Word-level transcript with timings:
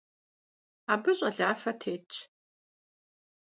Abı 0.91 1.11
ş'alafe 1.17 1.73
têtş. 1.81 2.15